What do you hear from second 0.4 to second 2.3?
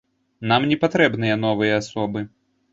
Нам не патрэбныя новыя асобы.